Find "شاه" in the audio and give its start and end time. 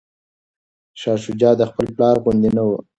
1.01-1.19